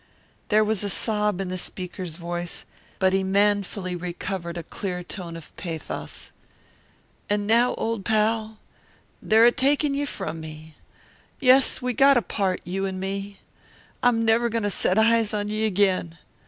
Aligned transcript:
There 0.49 0.63
was 0.63 0.83
a 0.83 0.89
sob 0.89 1.39
in 1.39 1.49
the 1.49 1.59
speaker's 1.59 2.15
voice, 2.15 2.65
but 2.97 3.13
he 3.13 3.21
manfully 3.23 3.95
recovered 3.95 4.57
a 4.57 4.63
clear 4.63 5.03
tone 5.03 5.35
of 5.37 5.55
pathos. 5.57 6.31
"And 7.29 7.45
now, 7.45 7.75
old 7.75 8.03
pal, 8.03 8.57
they're 9.21 9.45
a 9.45 9.51
takin' 9.51 9.93
ye 9.93 10.05
from 10.05 10.39
me 10.39 10.73
yes, 11.39 11.83
we 11.83 11.93
got 11.93 12.15
to 12.15 12.23
part, 12.23 12.61
you 12.63 12.87
an' 12.87 12.99
me. 12.99 13.41
I'm 14.01 14.25
never 14.25 14.49
goin' 14.49 14.63
to 14.63 14.71
set 14.71 14.97
eyes 14.97 15.35
on 15.35 15.49
ye 15.49 15.67
agin. 15.67 16.17